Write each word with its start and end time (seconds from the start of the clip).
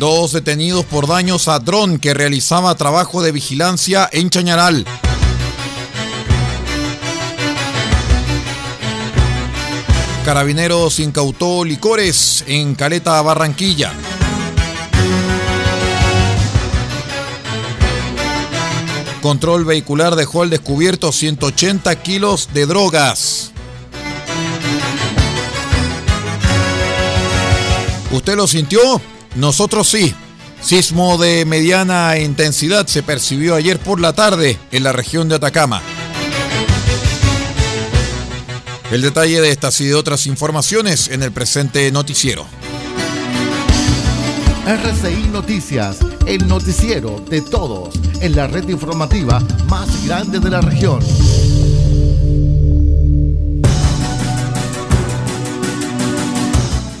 Dos 0.00 0.32
detenidos 0.32 0.86
por 0.86 1.06
daños 1.06 1.46
a 1.46 1.58
dron 1.58 1.98
que 1.98 2.14
realizaba 2.14 2.74
trabajo 2.74 3.20
de 3.22 3.32
vigilancia 3.32 4.08
en 4.10 4.30
Chañaral. 4.30 4.86
Carabineros 10.24 11.00
incautó 11.00 11.66
licores 11.66 12.42
en 12.46 12.74
Caleta, 12.76 13.20
Barranquilla. 13.20 13.92
Control 19.20 19.66
vehicular 19.66 20.16
dejó 20.16 20.40
al 20.40 20.48
descubierto 20.48 21.12
180 21.12 21.94
kilos 21.96 22.48
de 22.54 22.64
drogas. 22.64 23.52
¿Usted 28.10 28.34
lo 28.34 28.46
sintió? 28.46 29.02
Nosotros 29.36 29.88
sí. 29.88 30.14
Sismo 30.60 31.16
de 31.16 31.44
mediana 31.46 32.18
intensidad 32.18 32.86
se 32.86 33.02
percibió 33.02 33.54
ayer 33.54 33.78
por 33.78 33.98
la 33.98 34.12
tarde 34.12 34.58
en 34.70 34.82
la 34.82 34.92
región 34.92 35.28
de 35.28 35.36
Atacama. 35.36 35.80
El 38.90 39.02
detalle 39.02 39.40
de 39.40 39.50
estas 39.50 39.80
y 39.80 39.86
de 39.86 39.94
otras 39.94 40.26
informaciones 40.26 41.08
en 41.08 41.22
el 41.22 41.32
presente 41.32 41.90
noticiero. 41.92 42.46
RCI 44.66 45.28
Noticias, 45.32 45.98
el 46.26 46.46
noticiero 46.46 47.20
de 47.28 47.40
todos, 47.40 47.94
en 48.20 48.36
la 48.36 48.46
red 48.46 48.68
informativa 48.68 49.40
más 49.68 50.04
grande 50.04 50.38
de 50.38 50.50
la 50.50 50.60
región. 50.60 51.00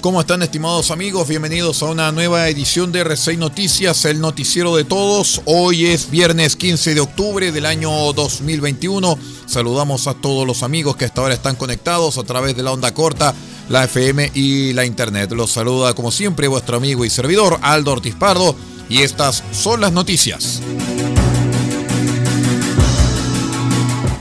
¿Cómo 0.00 0.22
están 0.22 0.42
estimados 0.42 0.90
amigos? 0.90 1.28
Bienvenidos 1.28 1.82
a 1.82 1.86
una 1.86 2.10
nueva 2.10 2.48
edición 2.48 2.90
de 2.90 3.04
R6 3.04 3.36
Noticias, 3.36 4.06
el 4.06 4.18
noticiero 4.18 4.74
de 4.74 4.84
todos. 4.84 5.42
Hoy 5.44 5.86
es 5.86 6.10
viernes 6.10 6.56
15 6.56 6.94
de 6.94 7.00
octubre 7.00 7.52
del 7.52 7.66
año 7.66 7.90
2021. 8.14 9.18
Saludamos 9.44 10.06
a 10.06 10.14
todos 10.14 10.46
los 10.46 10.62
amigos 10.62 10.96
que 10.96 11.04
hasta 11.04 11.20
ahora 11.20 11.34
están 11.34 11.54
conectados 11.54 12.16
a 12.16 12.22
través 12.22 12.56
de 12.56 12.62
la 12.62 12.72
onda 12.72 12.94
corta, 12.94 13.34
la 13.68 13.84
FM 13.84 14.30
y 14.34 14.72
la 14.72 14.86
internet. 14.86 15.32
Los 15.32 15.50
saluda 15.50 15.92
como 15.92 16.10
siempre 16.10 16.48
vuestro 16.48 16.78
amigo 16.78 17.04
y 17.04 17.10
servidor 17.10 17.58
Aldo 17.60 17.92
Ortiz 17.92 18.14
Pardo 18.14 18.56
y 18.88 19.02
estas 19.02 19.44
son 19.52 19.82
las 19.82 19.92
noticias. 19.92 20.62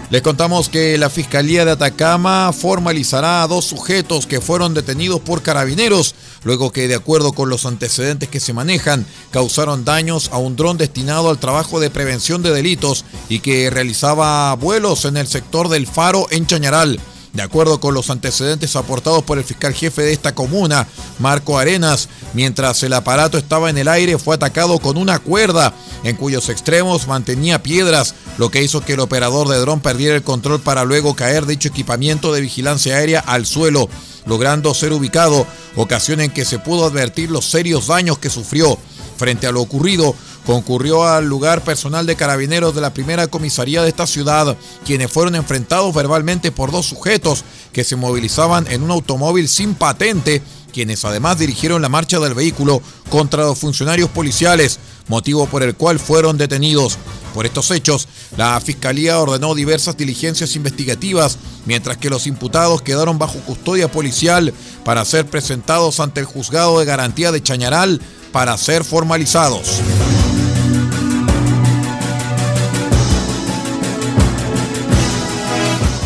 Les 0.10 0.24
contamos 0.24 0.70
que 0.70 0.98
la 0.98 1.12
Fiscalía 1.12 1.66
de 1.66 1.72
Atacama 1.72 2.52
formalizará 2.52 3.44
a 3.44 3.48
dos 3.48 3.66
sujetos 3.66 4.26
que 4.26 4.42
fueron 4.42 4.74
detenidos 4.74 5.20
por 5.20 5.44
carabineros, 5.44 6.16
luego 6.44 6.72
que, 6.72 6.88
de 6.88 6.96
acuerdo 6.96 7.32
con 7.34 7.50
los 7.50 7.68
antecedentes 7.68 8.28
que 8.28 8.40
se 8.40 8.52
manejan, 8.52 9.06
causaron 9.30 9.86
daños 9.86 10.30
a 10.34 10.40
un 10.40 10.56
dron 10.56 10.80
destinado 10.80 11.30
al 11.30 11.38
trabajo 11.38 11.80
de 11.80 11.92
prevención 11.92 12.42
de 12.42 12.52
delitos 12.52 13.06
y 13.30 13.42
que 13.42 13.70
realizaba 13.70 14.56
vuelos 14.56 15.06
en 15.06 15.16
el 15.16 15.28
sector 15.28 15.70
del 15.70 15.86
Faro 15.86 16.26
en 16.32 16.48
Chañaral. 16.48 17.00
De 17.34 17.44
acuerdo 17.44 17.80
con 17.80 17.94
los 17.94 18.10
antecedentes 18.10 18.76
aportados 18.76 19.24
por 19.24 19.38
el 19.38 19.44
fiscal 19.44 19.74
jefe 19.74 20.02
de 20.02 20.14
esta 20.14 20.34
comuna, 20.34 20.88
Marco 21.20 21.60
Arenas, 21.60 22.10
mientras 22.34 22.82
el 22.82 22.94
aparato 22.94 23.38
estaba 23.38 23.70
en 23.70 23.78
el 23.78 23.88
aire 23.88 24.18
fue 24.18 24.36
atacado 24.36 24.80
con 24.80 24.98
una 24.98 25.20
cuerda 25.20 25.74
en 26.04 26.16
cuyos 26.16 26.50
extremos 26.50 27.08
mantenía 27.08 27.62
piedras, 27.62 28.16
lo 28.40 28.50
que 28.50 28.64
hizo 28.64 28.82
que 28.82 28.94
el 28.94 29.00
operador 29.00 29.48
de 29.48 29.60
dron 29.60 29.80
perdiera 29.80 30.16
el 30.16 30.24
control 30.24 30.60
para 30.60 30.86
luego 30.86 31.16
caer 31.16 31.46
dicho 31.46 31.70
equipamiento 31.70 32.34
de 32.34 32.42
vigilancia 32.42 32.96
aérea 32.96 33.20
al 33.20 33.46
suelo, 33.46 33.90
logrando 34.26 34.74
ser 34.74 34.92
ubicado, 34.92 35.46
ocasión 35.76 36.22
en 36.22 36.32
que 36.32 36.46
se 36.46 36.58
pudo 36.58 36.86
advertir 36.86 37.30
los 37.30 37.46
serios 37.46 37.88
daños 37.88 38.18
que 38.18 38.32
sufrió. 38.32 38.78
Frente 39.18 39.48
a 39.48 39.52
lo 39.52 39.62
ocurrido, 39.62 40.16
concurrió 40.50 41.08
al 41.08 41.28
lugar 41.28 41.64
personal 41.64 42.08
de 42.08 42.16
carabineros 42.16 42.74
de 42.74 42.82
la 42.82 42.92
primera 42.92 43.28
comisaría 43.28 43.84
de 43.84 43.90
esta 43.90 44.08
ciudad, 44.08 44.58
quienes 44.84 45.12
fueron 45.12 45.36
enfrentados 45.36 45.94
verbalmente 45.94 46.52
por 46.52 46.72
dos 46.72 46.88
sujetos 46.88 47.44
que 47.72 47.84
se 47.84 47.96
movilizaban 47.96 48.66
en 48.68 48.82
un 48.82 48.90
automóvil 48.90 49.48
sin 49.48 49.76
patente, 49.76 50.42
quienes 50.74 51.06
además 51.06 51.38
dirigieron 51.38 51.84
la 51.84 51.90
marcha 51.90 52.18
del 52.18 52.34
vehículo 52.34 52.82
contra 53.12 53.44
los 53.44 53.60
funcionarios 53.60 54.10
policiales, 54.10 54.80
motivo 55.08 55.46
por 55.46 55.62
el 55.62 55.76
cual 55.76 56.00
fueron 56.00 56.40
detenidos. 56.40 56.98
Por 57.36 57.46
estos 57.46 57.70
hechos, 57.70 58.08
la 58.36 58.60
Fiscalía 58.60 59.20
ordenó 59.20 59.54
diversas 59.54 59.98
diligencias 59.98 60.56
investigativas, 60.56 61.38
mientras 61.68 61.98
que 61.98 62.10
los 62.10 62.26
imputados 62.26 62.82
quedaron 62.82 63.20
bajo 63.20 63.38
custodia 63.42 63.92
policial 63.92 64.52
para 64.84 65.06
ser 65.06 65.28
presentados 65.28 66.00
ante 66.00 66.22
el 66.22 66.26
juzgado 66.26 66.80
de 66.80 66.86
garantía 66.86 67.32
de 67.32 67.44
Chañaral 67.44 68.02
para 68.32 68.58
ser 68.58 68.84
formalizados. 68.84 69.80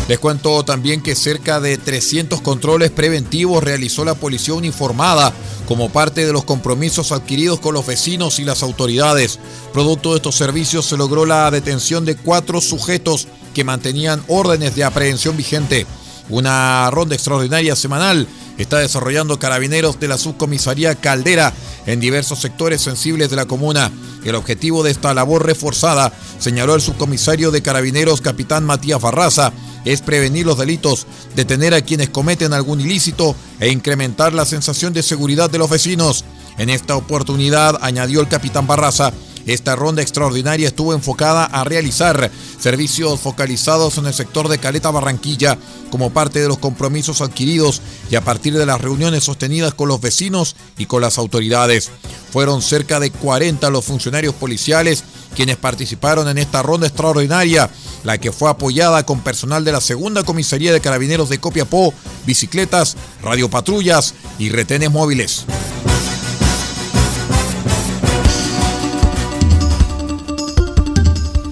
Les 0.06 0.18
cuento 0.18 0.62
también 0.64 1.00
que 1.00 1.14
cerca 1.14 1.60
de 1.60 1.78
300 1.78 2.42
controles 2.42 2.90
preventivos 2.90 3.64
realizó 3.64 4.04
la 4.04 4.14
policía 4.14 4.52
uniformada 4.52 5.32
como 5.66 5.88
parte 5.88 6.26
de 6.26 6.32
los 6.32 6.44
compromisos 6.44 7.10
adquiridos 7.10 7.58
con 7.58 7.72
los 7.72 7.86
vecinos 7.86 8.38
y 8.38 8.44
las 8.44 8.62
autoridades. 8.62 9.38
Producto 9.72 10.10
de 10.10 10.16
estos 10.16 10.34
servicios 10.34 10.84
se 10.84 10.98
logró 10.98 11.24
la 11.24 11.50
detención 11.50 12.04
de 12.04 12.16
cuatro 12.16 12.60
sujetos 12.60 13.28
que 13.54 13.64
mantenían 13.64 14.22
órdenes 14.28 14.74
de 14.74 14.84
aprehensión 14.84 15.38
vigente. 15.38 15.86
Una 16.28 16.90
ronda 16.90 17.14
extraordinaria 17.14 17.74
semanal 17.74 18.28
está 18.58 18.78
desarrollando 18.78 19.38
carabineros 19.38 19.98
de 20.00 20.08
la 20.08 20.18
subcomisaría 20.18 20.94
Caldera 20.94 21.52
en 21.86 22.00
diversos 22.00 22.40
sectores 22.40 22.80
sensibles 22.80 23.30
de 23.30 23.36
la 23.36 23.46
comuna. 23.46 23.90
El 24.24 24.34
objetivo 24.36 24.82
de 24.82 24.90
esta 24.90 25.12
labor 25.12 25.44
reforzada, 25.44 26.12
señaló 26.38 26.74
el 26.74 26.80
subcomisario 26.80 27.50
de 27.50 27.62
carabineros 27.62 28.20
capitán 28.20 28.64
Matías 28.64 29.00
Barraza, 29.00 29.52
es 29.84 30.00
prevenir 30.00 30.46
los 30.46 30.58
delitos, 30.58 31.06
detener 31.36 31.74
a 31.74 31.82
quienes 31.82 32.08
cometen 32.08 32.52
algún 32.52 32.80
ilícito 32.80 33.36
e 33.60 33.70
incrementar 33.70 34.32
la 34.32 34.46
sensación 34.46 34.92
de 34.94 35.02
seguridad 35.02 35.50
de 35.50 35.58
los 35.58 35.68
vecinos. 35.68 36.24
En 36.56 36.70
esta 36.70 36.96
oportunidad, 36.96 37.78
añadió 37.82 38.20
el 38.20 38.28
capitán 38.28 38.66
Barraza, 38.66 39.12
esta 39.46 39.76
ronda 39.76 40.02
extraordinaria 40.02 40.68
estuvo 40.68 40.94
enfocada 40.94 41.44
a 41.44 41.64
realizar 41.64 42.30
servicios 42.58 43.20
focalizados 43.20 43.98
en 43.98 44.06
el 44.06 44.14
sector 44.14 44.48
de 44.48 44.58
Caleta 44.58 44.90
Barranquilla 44.90 45.58
como 45.90 46.10
parte 46.10 46.40
de 46.40 46.48
los 46.48 46.58
compromisos 46.58 47.20
adquiridos 47.20 47.82
y 48.10 48.16
a 48.16 48.24
partir 48.24 48.56
de 48.56 48.66
las 48.66 48.80
reuniones 48.80 49.24
sostenidas 49.24 49.74
con 49.74 49.88
los 49.88 50.00
vecinos 50.00 50.56
y 50.78 50.86
con 50.86 51.02
las 51.02 51.18
autoridades. 51.18 51.90
Fueron 52.32 52.62
cerca 52.62 53.00
de 53.00 53.10
40 53.10 53.70
los 53.70 53.84
funcionarios 53.84 54.34
policiales 54.34 55.04
quienes 55.34 55.56
participaron 55.56 56.28
en 56.28 56.38
esta 56.38 56.62
ronda 56.62 56.86
extraordinaria, 56.86 57.68
la 58.04 58.18
que 58.18 58.32
fue 58.32 58.50
apoyada 58.50 59.04
con 59.04 59.20
personal 59.20 59.64
de 59.64 59.72
la 59.72 59.80
Segunda 59.80 60.22
Comisaría 60.22 60.72
de 60.72 60.80
Carabineros 60.80 61.28
de 61.28 61.38
Copiapó, 61.38 61.92
bicicletas, 62.24 62.96
radiopatrullas 63.22 64.14
y 64.38 64.48
retenes 64.48 64.90
móviles. 64.90 65.44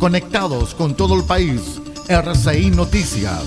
Conectados 0.02 0.74
con 0.74 0.96
todo 0.96 1.14
el 1.14 1.22
país, 1.22 1.80
RCI 2.08 2.72
Noticias. 2.72 3.44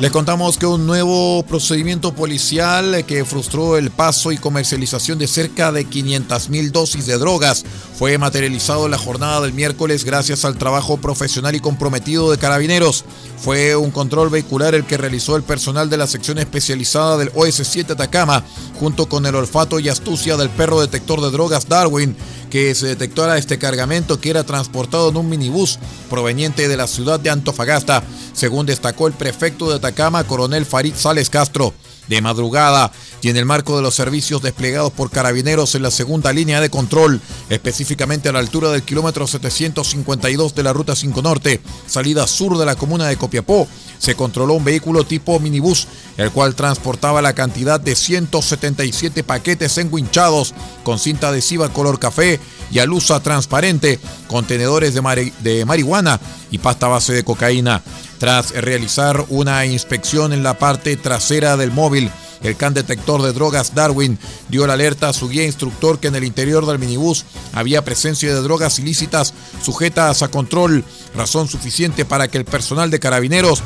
Les 0.00 0.12
contamos 0.12 0.58
que 0.58 0.66
un 0.66 0.86
nuevo 0.86 1.42
procedimiento 1.44 2.14
policial 2.14 3.04
que 3.06 3.24
frustró 3.24 3.78
el 3.78 3.90
paso 3.90 4.30
y 4.30 4.36
comercialización 4.36 5.18
de 5.18 5.26
cerca 5.26 5.72
de 5.72 5.86
500.000 5.86 6.70
dosis 6.70 7.06
de 7.06 7.16
drogas 7.16 7.64
fue 7.98 8.16
materializado 8.16 8.84
en 8.84 8.92
la 8.92 8.98
jornada 8.98 9.40
del 9.40 9.52
miércoles 9.52 10.04
gracias 10.04 10.44
al 10.44 10.56
trabajo 10.56 10.98
profesional 10.98 11.56
y 11.56 11.60
comprometido 11.60 12.30
de 12.30 12.38
carabineros. 12.38 13.04
Fue 13.38 13.74
un 13.74 13.90
control 13.90 14.30
vehicular 14.30 14.76
el 14.76 14.84
que 14.84 14.96
realizó 14.96 15.34
el 15.34 15.42
personal 15.42 15.90
de 15.90 15.96
la 15.96 16.06
sección 16.06 16.38
especializada 16.38 17.16
del 17.16 17.32
OS7 17.32 17.90
Atacama, 17.90 18.44
junto 18.78 19.08
con 19.08 19.26
el 19.26 19.34
olfato 19.34 19.80
y 19.80 19.88
astucia 19.88 20.36
del 20.36 20.48
perro 20.48 20.80
detector 20.80 21.20
de 21.20 21.32
drogas 21.32 21.68
Darwin, 21.68 22.16
que 22.50 22.72
se 22.76 22.86
detectó 22.86 23.34
este 23.34 23.58
cargamento 23.58 24.20
que 24.20 24.30
era 24.30 24.44
transportado 24.44 25.08
en 25.08 25.16
un 25.16 25.28
minibús 25.28 25.80
proveniente 26.08 26.68
de 26.68 26.76
la 26.76 26.86
ciudad 26.86 27.18
de 27.18 27.30
Antofagasta, 27.30 28.04
según 28.32 28.64
destacó 28.64 29.08
el 29.08 29.12
prefecto 29.12 29.68
de 29.68 29.76
Atacama, 29.76 30.22
coronel 30.22 30.66
Farid 30.66 30.94
Sales 30.94 31.30
Castro 31.30 31.74
de 32.08 32.20
madrugada 32.20 32.92
y 33.22 33.30
en 33.30 33.36
el 33.36 33.44
marco 33.44 33.76
de 33.76 33.82
los 33.82 33.94
servicios 33.94 34.42
desplegados 34.42 34.92
por 34.92 35.10
carabineros 35.10 35.74
en 35.74 35.82
la 35.82 35.90
segunda 35.90 36.32
línea 36.32 36.60
de 36.60 36.70
control, 36.70 37.20
específicamente 37.48 38.28
a 38.28 38.32
la 38.32 38.38
altura 38.38 38.70
del 38.70 38.82
kilómetro 38.82 39.26
752 39.26 40.54
de 40.54 40.62
la 40.62 40.72
Ruta 40.72 40.94
5 40.94 41.22
Norte, 41.22 41.60
salida 41.86 42.26
sur 42.26 42.58
de 42.58 42.66
la 42.66 42.76
comuna 42.76 43.06
de 43.06 43.16
Copiapó, 43.16 43.66
se 43.98 44.14
controló 44.14 44.54
un 44.54 44.64
vehículo 44.64 45.04
tipo 45.04 45.40
minibús, 45.40 45.88
el 46.16 46.30
cual 46.30 46.54
transportaba 46.54 47.20
la 47.20 47.34
cantidad 47.34 47.80
de 47.80 47.96
177 47.96 49.24
paquetes 49.24 49.76
enguinchados 49.78 50.54
con 50.84 50.98
cinta 50.98 51.28
adhesiva 51.28 51.72
color 51.72 51.98
café 51.98 52.38
y 52.70 52.78
alusa 52.78 53.20
transparente, 53.20 53.98
contenedores 54.28 54.94
de, 54.94 55.32
de 55.40 55.64
marihuana 55.64 56.20
y 56.50 56.58
pasta 56.58 56.86
base 56.86 57.12
de 57.12 57.24
cocaína. 57.24 57.82
Tras 58.18 58.50
realizar 58.50 59.24
una 59.28 59.64
inspección 59.64 60.32
en 60.32 60.42
la 60.42 60.58
parte 60.58 60.96
trasera 60.96 61.56
del 61.56 61.70
móvil, 61.70 62.10
el 62.42 62.56
can 62.56 62.74
detector 62.74 63.22
de 63.22 63.32
drogas 63.32 63.74
Darwin 63.74 64.18
dio 64.48 64.66
la 64.66 64.74
alerta 64.74 65.08
a 65.08 65.12
su 65.12 65.28
guía 65.28 65.44
instructor 65.44 65.98
que 65.98 66.08
en 66.08 66.16
el 66.16 66.24
interior 66.24 66.66
del 66.66 66.78
minibús 66.78 67.24
había 67.52 67.84
presencia 67.84 68.34
de 68.34 68.40
drogas 68.40 68.78
ilícitas 68.78 69.34
sujetas 69.62 70.22
a 70.22 70.28
control, 70.28 70.84
razón 71.14 71.48
suficiente 71.48 72.04
para 72.04 72.28
que 72.28 72.38
el 72.38 72.44
personal 72.44 72.90
de 72.90 73.00
carabineros 73.00 73.62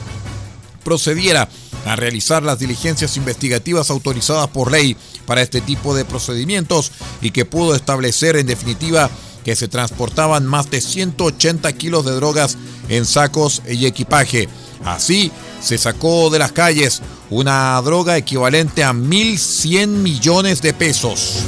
procediera 0.85 1.49
a 1.87 1.97
realizar 1.97 2.43
las 2.43 2.59
diligencias 2.59 3.17
investigativas 3.17 3.91
autorizadas 3.91 4.49
por 4.49 4.71
ley 4.71 4.97
para 5.27 5.43
este 5.43 5.61
tipo 5.61 5.95
de 5.95 6.05
procedimientos 6.05 6.93
y 7.21 7.31
que 7.31 7.45
pudo 7.45 7.75
establecer 7.75 8.37
en 8.37 8.47
definitiva 8.47 9.11
que 9.45 9.57
se 9.57 9.69
transportaban 9.69 10.47
más 10.47 10.71
de 10.71 10.81
180 10.81 11.73
kilos 11.73 12.05
de 12.05 12.13
drogas 12.13 12.57
en 12.89 13.05
sacos 13.05 13.63
y 13.69 13.87
equipaje. 13.87 14.49
Así 14.85 15.31
se 15.61 15.79
sacó 15.79 16.31
de 16.31 16.39
las 16.39 16.53
calles 16.53 17.03
una 17.31 17.81
droga 17.83 18.17
equivalente 18.17 18.85
a 18.85 18.93
1.100 18.93 19.89
millones 19.89 20.61
de 20.61 20.75
pesos. 20.75 21.45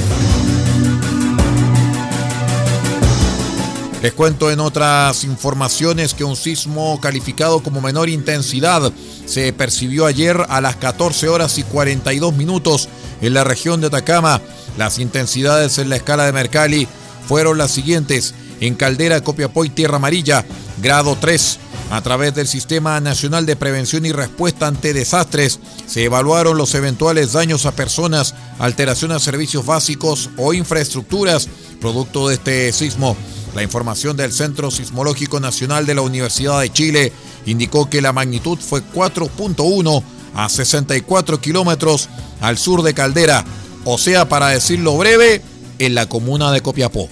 Les 4.04 4.12
cuento 4.12 4.50
en 4.50 4.60
otras 4.60 5.24
informaciones 5.24 6.12
que 6.12 6.24
un 6.24 6.36
sismo 6.36 7.00
calificado 7.00 7.62
como 7.62 7.80
menor 7.80 8.10
intensidad 8.10 8.92
se 9.24 9.50
percibió 9.54 10.04
ayer 10.04 10.44
a 10.50 10.60
las 10.60 10.76
14 10.76 11.28
horas 11.30 11.56
y 11.56 11.62
42 11.62 12.34
minutos 12.34 12.90
en 13.22 13.32
la 13.32 13.44
región 13.44 13.80
de 13.80 13.86
Atacama. 13.86 14.42
Las 14.76 14.98
intensidades 14.98 15.78
en 15.78 15.88
la 15.88 15.96
escala 15.96 16.26
de 16.26 16.32
Mercalli 16.32 16.86
fueron 17.26 17.58
las 17.58 17.70
siguientes. 17.70 18.34
En 18.60 18.74
Caldera, 18.74 19.22
Copiapó 19.22 19.64
y 19.64 19.70
Tierra 19.70 19.96
Amarilla, 19.96 20.44
grado 20.82 21.16
3. 21.20 21.58
A 21.90 22.00
través 22.00 22.34
del 22.34 22.48
Sistema 22.48 22.98
Nacional 23.00 23.46
de 23.46 23.56
Prevención 23.56 24.06
y 24.06 24.12
Respuesta 24.12 24.66
ante 24.66 24.94
Desastres, 24.94 25.60
se 25.86 26.04
evaluaron 26.04 26.56
los 26.56 26.74
eventuales 26.74 27.32
daños 27.32 27.66
a 27.66 27.72
personas, 27.72 28.34
alteración 28.58 29.12
a 29.12 29.18
servicios 29.18 29.66
básicos 29.66 30.30
o 30.38 30.54
infraestructuras 30.54 31.48
producto 31.80 32.28
de 32.28 32.34
este 32.36 32.72
sismo. 32.72 33.16
La 33.54 33.62
información 33.62 34.16
del 34.16 34.32
Centro 34.32 34.70
Sismológico 34.70 35.38
Nacional 35.38 35.84
de 35.84 35.94
la 35.94 36.00
Universidad 36.00 36.60
de 36.60 36.72
Chile 36.72 37.12
indicó 37.46 37.90
que 37.90 38.00
la 38.00 38.12
magnitud 38.12 38.58
fue 38.58 38.82
4.1 38.82 40.02
a 40.34 40.48
64 40.48 41.40
kilómetros 41.40 42.08
al 42.40 42.58
sur 42.58 42.82
de 42.82 42.94
Caldera, 42.94 43.44
o 43.84 43.98
sea, 43.98 44.28
para 44.28 44.48
decirlo 44.48 44.96
breve, 44.96 45.42
en 45.78 45.94
la 45.94 46.08
comuna 46.08 46.52
de 46.52 46.60
Copiapó. 46.60 47.08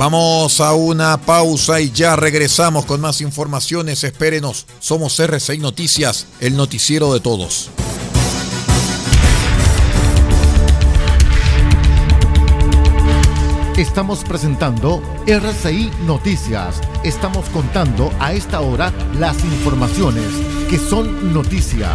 Vamos 0.00 0.62
a 0.62 0.72
una 0.72 1.18
pausa 1.20 1.78
y 1.78 1.90
ya 1.90 2.16
regresamos 2.16 2.86
con 2.86 3.02
más 3.02 3.20
informaciones. 3.20 4.02
Espérenos. 4.02 4.64
Somos 4.78 5.20
RCI 5.20 5.58
Noticias, 5.58 6.26
el 6.40 6.56
noticiero 6.56 7.12
de 7.12 7.20
todos. 7.20 7.68
Estamos 13.76 14.24
presentando 14.24 15.02
RCI 15.26 15.90
Noticias. 16.06 16.80
Estamos 17.04 17.50
contando 17.50 18.10
a 18.20 18.32
esta 18.32 18.60
hora 18.60 18.92
las 19.18 19.44
informaciones 19.44 20.26
que 20.70 20.78
son 20.78 21.34
noticia. 21.34 21.94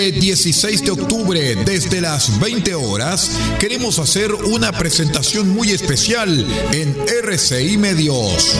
Este 0.00 0.18
16 0.18 0.82
de 0.84 0.90
octubre, 0.92 1.56
desde 1.56 2.00
las 2.00 2.40
20 2.40 2.74
horas, 2.74 3.32
queremos 3.58 3.98
hacer 3.98 4.32
una 4.32 4.72
presentación 4.72 5.50
muy 5.50 5.72
especial 5.72 6.46
en 6.72 6.96
RCI 7.22 7.76
Medios. 7.76 8.56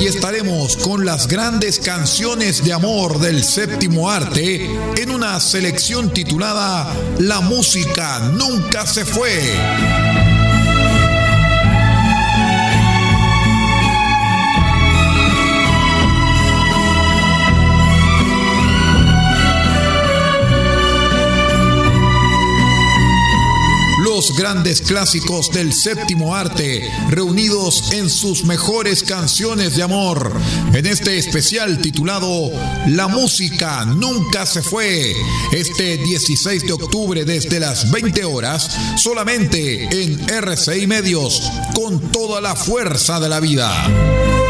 Y 0.00 0.06
estaremos 0.06 0.76
con 0.76 1.04
las 1.04 1.26
grandes 1.26 1.80
canciones 1.80 2.64
de 2.64 2.72
amor 2.72 3.18
del 3.18 3.42
séptimo 3.42 4.08
arte 4.08 4.70
en 4.96 5.10
una 5.10 5.40
selección 5.40 6.12
titulada 6.12 6.94
La 7.18 7.40
música 7.40 8.20
nunca 8.32 8.86
se 8.86 9.04
fue. 9.04 10.21
Grandes 24.30 24.80
clásicos 24.80 25.50
del 25.50 25.72
séptimo 25.72 26.34
arte, 26.34 26.88
reunidos 27.08 27.92
en 27.92 28.08
sus 28.08 28.44
mejores 28.44 29.02
canciones 29.02 29.74
de 29.76 29.82
amor, 29.82 30.32
en 30.72 30.86
este 30.86 31.18
especial 31.18 31.78
titulado 31.78 32.52
La 32.86 33.08
música 33.08 33.84
nunca 33.84 34.46
se 34.46 34.62
fue, 34.62 35.14
este 35.50 35.96
16 35.98 36.66
de 36.66 36.72
octubre 36.72 37.24
desde 37.24 37.58
las 37.58 37.90
20 37.90 38.24
horas, 38.24 38.70
solamente 38.96 39.88
en 39.90 40.28
RCI 40.28 40.86
Medios, 40.86 41.50
con 41.74 42.00
toda 42.12 42.40
la 42.40 42.54
fuerza 42.54 43.18
de 43.18 43.28
la 43.28 43.40
vida. 43.40 44.41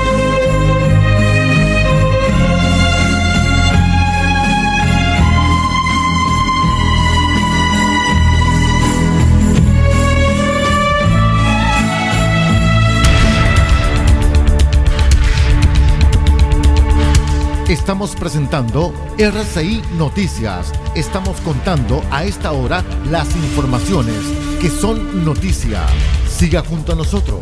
Estamos 17.72 18.14
presentando 18.14 18.92
RCI 19.16 19.80
Noticias. 19.96 20.72
Estamos 20.94 21.40
contando 21.40 22.04
a 22.10 22.22
esta 22.22 22.52
hora 22.52 22.84
las 23.10 23.34
informaciones 23.34 24.18
que 24.60 24.68
son 24.68 25.24
noticia. 25.24 25.80
Siga 26.28 26.62
junto 26.62 26.92
a 26.92 26.96
nosotros. 26.96 27.40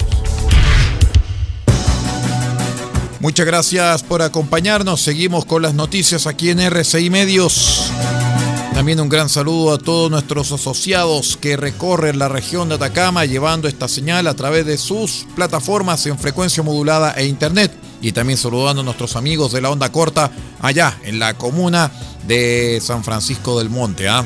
Muchas 3.18 3.44
gracias 3.44 4.04
por 4.04 4.22
acompañarnos. 4.22 5.00
Seguimos 5.00 5.46
con 5.46 5.62
las 5.62 5.74
noticias 5.74 6.28
aquí 6.28 6.50
en 6.50 6.60
RCI 6.60 7.10
Medios. 7.10 7.90
También 8.72 9.00
un 9.00 9.08
gran 9.08 9.28
saludo 9.28 9.74
a 9.74 9.78
todos 9.78 10.12
nuestros 10.12 10.52
asociados 10.52 11.38
que 11.38 11.56
recorren 11.56 12.20
la 12.20 12.28
región 12.28 12.68
de 12.68 12.76
Atacama 12.76 13.24
llevando 13.24 13.66
esta 13.66 13.88
señal 13.88 14.28
a 14.28 14.34
través 14.34 14.64
de 14.64 14.78
sus 14.78 15.26
plataformas 15.34 16.06
en 16.06 16.16
frecuencia 16.20 16.62
modulada 16.62 17.14
e 17.14 17.26
internet 17.26 17.89
y 18.00 18.12
también 18.12 18.38
saludando 18.38 18.82
a 18.82 18.84
nuestros 18.84 19.16
amigos 19.16 19.52
de 19.52 19.60
la 19.60 19.70
onda 19.70 19.92
corta 19.92 20.30
allá 20.60 20.98
en 21.04 21.18
la 21.18 21.36
comuna 21.36 21.90
de 22.26 22.80
San 22.82 23.04
Francisco 23.04 23.58
del 23.58 23.70
Monte. 23.70 24.08
¿ah? 24.08 24.24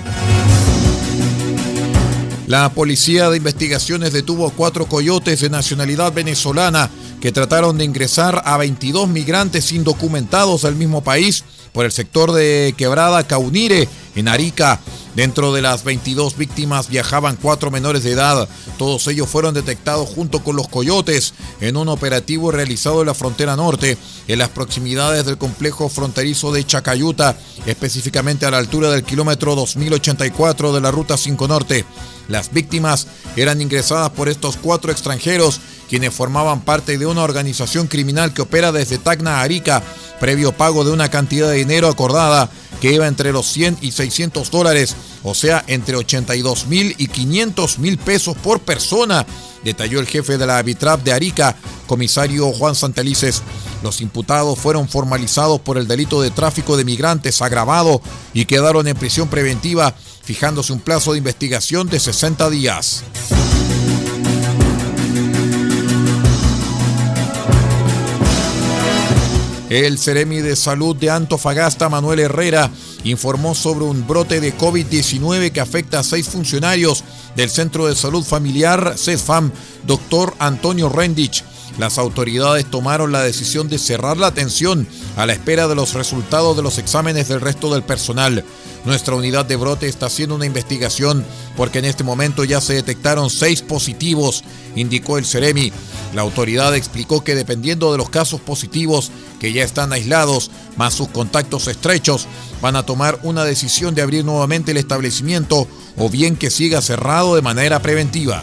La 2.46 2.68
policía 2.68 3.30
de 3.30 3.38
investigaciones 3.38 4.12
detuvo 4.12 4.46
a 4.46 4.52
cuatro 4.52 4.86
coyotes 4.86 5.40
de 5.40 5.48
nacionalidad 5.48 6.12
venezolana 6.12 6.90
que 7.20 7.32
trataron 7.32 7.78
de 7.78 7.84
ingresar 7.84 8.42
a 8.44 8.58
22 8.58 9.08
migrantes 9.08 9.72
indocumentados 9.72 10.66
al 10.66 10.74
mismo 10.74 11.02
país 11.02 11.42
por 11.72 11.86
el 11.86 11.92
sector 11.92 12.32
de 12.32 12.74
Quebrada 12.76 13.26
Caunire 13.26 13.88
en 14.14 14.28
Arica. 14.28 14.78
Dentro 15.14 15.52
de 15.52 15.62
las 15.62 15.84
22 15.84 16.36
víctimas 16.36 16.88
viajaban 16.88 17.38
cuatro 17.40 17.70
menores 17.70 18.02
de 18.02 18.12
edad. 18.12 18.48
Todos 18.78 19.06
ellos 19.06 19.28
fueron 19.28 19.54
detectados 19.54 20.08
junto 20.08 20.42
con 20.42 20.56
los 20.56 20.66
coyotes 20.66 21.34
en 21.60 21.76
un 21.76 21.88
operativo 21.88 22.50
realizado 22.50 23.00
en 23.00 23.06
la 23.06 23.14
frontera 23.14 23.54
norte, 23.54 23.96
en 24.26 24.38
las 24.38 24.48
proximidades 24.48 25.24
del 25.24 25.38
complejo 25.38 25.88
fronterizo 25.88 26.50
de 26.50 26.66
Chacayuta, 26.66 27.36
específicamente 27.64 28.44
a 28.44 28.50
la 28.50 28.58
altura 28.58 28.90
del 28.90 29.04
kilómetro 29.04 29.54
2084 29.54 30.72
de 30.72 30.80
la 30.80 30.90
Ruta 30.90 31.16
5 31.16 31.46
Norte. 31.46 31.84
Las 32.26 32.52
víctimas 32.52 33.06
eran 33.36 33.60
ingresadas 33.60 34.10
por 34.10 34.28
estos 34.28 34.56
cuatro 34.56 34.90
extranjeros, 34.90 35.60
quienes 35.88 36.12
formaban 36.12 36.62
parte 36.62 36.98
de 36.98 37.06
una 37.06 37.22
organización 37.22 37.86
criminal 37.86 38.32
que 38.32 38.42
opera 38.42 38.72
desde 38.72 38.98
Tacna 38.98 39.38
a 39.38 39.42
Arica, 39.42 39.82
previo 40.18 40.52
pago 40.52 40.84
de 40.84 40.90
una 40.90 41.10
cantidad 41.10 41.50
de 41.50 41.56
dinero 41.56 41.86
acordada 41.86 42.50
que 42.80 42.92
iba 42.92 43.06
entre 43.06 43.32
los 43.32 43.46
100 43.46 43.78
y 43.80 43.92
600 43.92 44.50
dólares, 44.50 44.96
o 45.22 45.34
sea, 45.34 45.64
entre 45.66 45.96
82 45.96 46.66
mil 46.66 46.94
y 46.98 47.08
500 47.08 47.78
mil 47.78 47.98
pesos 47.98 48.36
por 48.36 48.60
persona, 48.60 49.26
detalló 49.64 50.00
el 50.00 50.06
jefe 50.06 50.38
de 50.38 50.46
la 50.46 50.58
Abitrap 50.58 51.02
de 51.02 51.12
Arica, 51.12 51.56
comisario 51.86 52.52
Juan 52.52 52.74
Santelices. 52.74 53.42
Los 53.82 54.00
imputados 54.00 54.58
fueron 54.58 54.88
formalizados 54.88 55.60
por 55.60 55.78
el 55.78 55.88
delito 55.88 56.20
de 56.20 56.30
tráfico 56.30 56.76
de 56.76 56.84
migrantes 56.84 57.42
agravado 57.42 58.00
y 58.32 58.44
quedaron 58.44 58.86
en 58.88 58.96
prisión 58.96 59.28
preventiva, 59.28 59.94
fijándose 60.22 60.72
un 60.72 60.80
plazo 60.80 61.12
de 61.12 61.18
investigación 61.18 61.88
de 61.88 62.00
60 62.00 62.50
días. 62.50 63.04
El 69.74 69.98
Ceremi 69.98 70.36
de 70.36 70.54
Salud 70.54 70.94
de 70.94 71.10
Antofagasta, 71.10 71.88
Manuel 71.88 72.20
Herrera, 72.20 72.70
informó 73.02 73.56
sobre 73.56 73.84
un 73.84 74.06
brote 74.06 74.40
de 74.40 74.56
COVID-19 74.56 75.50
que 75.50 75.60
afecta 75.60 75.98
a 75.98 76.04
seis 76.04 76.28
funcionarios 76.28 77.02
del 77.34 77.50
Centro 77.50 77.88
de 77.88 77.96
Salud 77.96 78.22
Familiar 78.22 78.94
CESFAM, 78.96 79.50
doctor 79.84 80.32
Antonio 80.38 80.88
Rendich. 80.88 81.42
Las 81.78 81.98
autoridades 81.98 82.66
tomaron 82.70 83.10
la 83.10 83.22
decisión 83.22 83.68
de 83.68 83.78
cerrar 83.78 84.16
la 84.16 84.28
atención 84.28 84.86
a 85.16 85.26
la 85.26 85.32
espera 85.32 85.66
de 85.66 85.74
los 85.74 85.94
resultados 85.94 86.56
de 86.56 86.62
los 86.62 86.78
exámenes 86.78 87.28
del 87.28 87.40
resto 87.40 87.72
del 87.72 87.82
personal. 87.82 88.44
Nuestra 88.84 89.14
unidad 89.14 89.46
de 89.46 89.56
brote 89.56 89.88
está 89.88 90.06
haciendo 90.06 90.34
una 90.34 90.46
investigación 90.46 91.24
porque 91.56 91.78
en 91.78 91.86
este 91.86 92.04
momento 92.04 92.44
ya 92.44 92.60
se 92.60 92.74
detectaron 92.74 93.30
seis 93.30 93.62
positivos, 93.62 94.44
indicó 94.76 95.18
el 95.18 95.24
Ceremi. 95.24 95.72
La 96.14 96.22
autoridad 96.22 96.76
explicó 96.76 97.24
que 97.24 97.34
dependiendo 97.34 97.90
de 97.90 97.98
los 97.98 98.10
casos 98.10 98.40
positivos 98.40 99.10
que 99.40 99.52
ya 99.52 99.64
están 99.64 99.92
aislados, 99.92 100.50
más 100.76 100.94
sus 100.94 101.08
contactos 101.08 101.66
estrechos, 101.66 102.26
van 102.60 102.76
a 102.76 102.86
tomar 102.86 103.18
una 103.22 103.44
decisión 103.44 103.94
de 103.94 104.02
abrir 104.02 104.24
nuevamente 104.24 104.70
el 104.72 104.76
establecimiento 104.76 105.66
o 105.96 106.08
bien 106.08 106.36
que 106.36 106.50
siga 106.50 106.82
cerrado 106.82 107.34
de 107.34 107.42
manera 107.42 107.80
preventiva. 107.80 108.42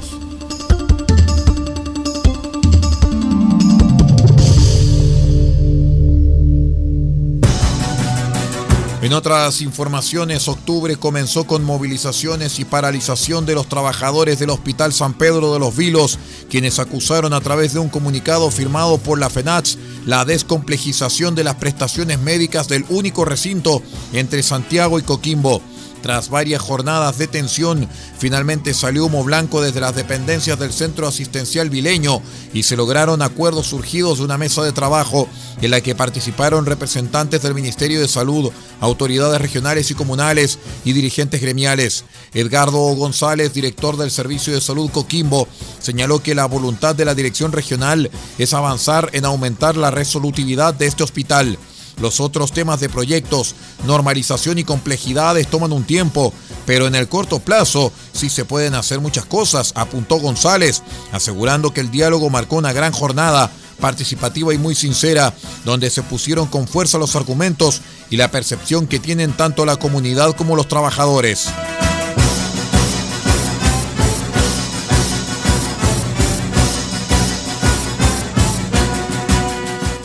En 9.01 9.13
otras 9.13 9.61
informaciones, 9.61 10.47
octubre 10.47 10.95
comenzó 10.95 11.47
con 11.47 11.63
movilizaciones 11.63 12.59
y 12.59 12.65
paralización 12.65 13.47
de 13.47 13.55
los 13.55 13.67
trabajadores 13.67 14.37
del 14.37 14.51
Hospital 14.51 14.93
San 14.93 15.15
Pedro 15.15 15.53
de 15.53 15.59
los 15.59 15.75
Vilos, 15.75 16.19
quienes 16.51 16.77
acusaron 16.77 17.33
a 17.33 17.41
través 17.41 17.73
de 17.73 17.79
un 17.79 17.89
comunicado 17.89 18.51
firmado 18.51 18.99
por 18.99 19.17
la 19.17 19.31
FENATS 19.31 19.79
la 20.05 20.23
descomplejización 20.23 21.33
de 21.33 21.43
las 21.43 21.55
prestaciones 21.55 22.19
médicas 22.19 22.67
del 22.67 22.85
único 22.89 23.25
recinto 23.25 23.81
entre 24.13 24.43
Santiago 24.43 24.99
y 24.99 25.01
Coquimbo. 25.01 25.63
Tras 26.01 26.29
varias 26.29 26.61
jornadas 26.61 27.17
de 27.17 27.27
tensión, 27.27 27.87
finalmente 28.17 28.73
salió 28.73 29.05
humo 29.05 29.23
blanco 29.23 29.61
desde 29.61 29.81
las 29.81 29.95
dependencias 29.95 30.57
del 30.57 30.73
Centro 30.73 31.07
Asistencial 31.07 31.69
Vileño 31.69 32.21
y 32.53 32.63
se 32.63 32.75
lograron 32.75 33.21
acuerdos 33.21 33.67
surgidos 33.67 34.17
de 34.17 34.25
una 34.25 34.37
mesa 34.37 34.63
de 34.63 34.71
trabajo 34.71 35.27
en 35.61 35.69
la 35.71 35.81
que 35.81 35.93
participaron 35.93 36.65
representantes 36.65 37.43
del 37.43 37.53
Ministerio 37.53 38.01
de 38.01 38.07
Salud, 38.07 38.51
autoridades 38.79 39.39
regionales 39.39 39.91
y 39.91 39.93
comunales 39.93 40.57
y 40.83 40.93
dirigentes 40.93 41.39
gremiales. 41.39 42.03
Edgardo 42.33 42.79
González, 42.95 43.53
director 43.53 43.95
del 43.97 44.09
Servicio 44.09 44.53
de 44.53 44.61
Salud 44.61 44.89
Coquimbo, 44.89 45.47
señaló 45.79 46.23
que 46.23 46.35
la 46.35 46.45
voluntad 46.45 46.95
de 46.95 47.05
la 47.05 47.13
dirección 47.13 47.51
regional 47.51 48.09
es 48.39 48.53
avanzar 48.53 49.09
en 49.13 49.25
aumentar 49.25 49.77
la 49.77 49.91
resolutividad 49.91 50.73
de 50.73 50.87
este 50.87 51.03
hospital. 51.03 51.59
Los 52.01 52.19
otros 52.19 52.51
temas 52.51 52.79
de 52.79 52.89
proyectos, 52.89 53.53
normalización 53.85 54.57
y 54.57 54.63
complejidades 54.63 55.47
toman 55.47 55.71
un 55.71 55.83
tiempo, 55.83 56.33
pero 56.65 56.87
en 56.87 56.95
el 56.95 57.07
corto 57.07 57.39
plazo 57.39 57.93
sí 58.11 58.29
se 58.29 58.43
pueden 58.43 58.73
hacer 58.73 58.99
muchas 58.99 59.25
cosas, 59.25 59.71
apuntó 59.75 60.15
González, 60.17 60.81
asegurando 61.11 61.73
que 61.73 61.81
el 61.81 61.91
diálogo 61.91 62.31
marcó 62.31 62.55
una 62.55 62.73
gran 62.73 62.91
jornada 62.91 63.51
participativa 63.79 64.53
y 64.53 64.57
muy 64.57 64.73
sincera, 64.73 65.33
donde 65.63 65.91
se 65.91 66.01
pusieron 66.01 66.47
con 66.47 66.67
fuerza 66.67 66.97
los 66.97 67.15
argumentos 67.15 67.81
y 68.09 68.17
la 68.17 68.31
percepción 68.31 68.87
que 68.87 68.99
tienen 68.99 69.33
tanto 69.33 69.65
la 69.65 69.77
comunidad 69.77 70.35
como 70.35 70.55
los 70.55 70.67
trabajadores. 70.67 71.49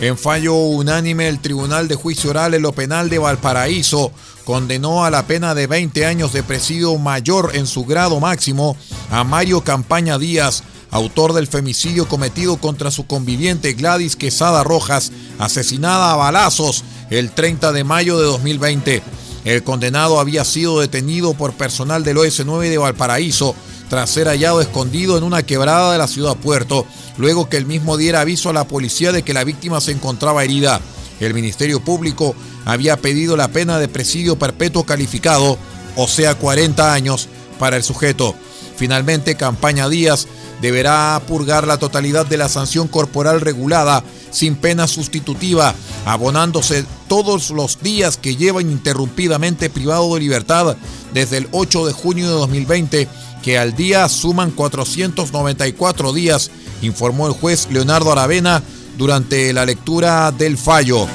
En 0.07 0.17
fallo 0.17 0.55
unánime, 0.55 1.27
el 1.27 1.41
Tribunal 1.41 1.89
de 1.89 1.97
Juicio 1.97 2.31
Oral 2.31 2.55
en 2.55 2.63
lo 2.63 2.71
Penal 2.71 3.11
de 3.11 3.19
Valparaíso 3.19 4.13
condenó 4.45 5.05
a 5.05 5.11
la 5.11 5.27
pena 5.27 5.53
de 5.53 5.67
20 5.67 6.07
años 6.07 6.33
de 6.33 6.45
presidio 6.45 6.97
mayor 6.97 7.51
en 7.55 7.67
su 7.67 7.85
grado 7.85 8.21
máximo 8.21 8.77
a 9.11 9.25
Mario 9.25 9.63
Campaña 9.63 10.17
Díaz, 10.17 10.63
autor 10.93 11.33
del 11.33 11.49
femicidio 11.49 12.07
cometido 12.07 12.57
contra 12.59 12.93
su 12.93 13.09
conviviente 13.09 13.73
Gladys 13.73 14.15
Quesada 14.15 14.63
Rojas, 14.63 15.11
asesinada 15.41 16.13
a 16.13 16.17
balazos 16.17 16.85
el 17.11 17.33
30 17.33 17.73
de 17.73 17.83
mayo 17.83 18.17
de 18.21 18.27
2020. 18.27 19.03
El 19.45 19.65
condenado 19.65 20.21
había 20.21 20.45
sido 20.45 20.79
detenido 20.79 21.35
por 21.35 21.55
personal 21.55 22.05
del 22.05 22.19
OS9 22.19 22.71
de 22.71 22.79
Valparaíso 22.79 23.57
tras 23.89 24.11
ser 24.11 24.29
hallado 24.29 24.61
escondido 24.61 25.17
en 25.17 25.25
una 25.25 25.43
quebrada 25.43 25.93
de 25.93 25.99
la 25.99 26.09
ciudad 26.09 26.37
Puerto, 26.37 26.87
luego 27.17 27.49
que 27.49 27.57
el 27.57 27.67
mismo 27.67 27.97
diera 27.97 28.21
aviso 28.21 28.51
a 28.51 28.53
la 28.53 28.67
policía 28.67 29.13
de 29.13 29.23
que 29.23 29.35
la 29.35 29.45
víctima 29.45 29.81
se 29.81 29.93
encontraba 29.93 30.45
herida. 30.45 30.81
El 31.21 31.35
Ministerio 31.35 31.81
Público 31.81 32.35
había 32.65 32.97
pedido 32.97 33.37
la 33.37 33.49
pena 33.49 33.79
de 33.79 33.89
presidio 33.89 34.39
perpetuo 34.39 34.85
calificado, 34.85 35.57
o 35.97 36.09
sea 36.09 36.35
40 36.35 36.93
años, 36.93 37.29
para 37.59 37.77
el 37.77 37.83
sujeto. 37.83 38.35
Finalmente, 38.77 39.37
Campaña 39.37 39.89
Díaz 39.89 40.29
deberá 40.61 41.21
purgar 41.27 41.67
la 41.67 41.79
totalidad 41.79 42.27
de 42.27 42.37
la 42.37 42.49
sanción 42.49 42.89
corporal 42.89 43.41
regulada 43.41 44.03
sin 44.31 44.57
pena 44.57 44.87
sustitutiva, 44.87 45.75
abonándose 46.05 46.85
todos 47.09 47.51
los 47.51 47.81
días 47.81 48.17
que 48.17 48.37
lleva 48.37 48.61
ininterrumpidamente 48.61 49.71
privado 49.71 50.13
de 50.15 50.21
libertad 50.21 50.77
desde 51.15 51.39
el 51.39 51.49
8 51.53 51.87
de 51.87 51.93
junio 51.93 52.27
de 52.27 52.33
2020, 52.33 53.09
que 53.47 53.59
al 53.59 53.77
día 53.77 54.09
suman 54.09 54.51
494 54.51 56.13
días, 56.13 56.51
informó 56.83 57.29
el 57.29 57.33
juez 57.33 57.69
Leonardo 57.71 58.11
Aravena 58.11 58.61
durante 58.99 59.53
la 59.53 59.65
lectura 59.65 60.33
del 60.33 60.59
fallo. 60.59 61.07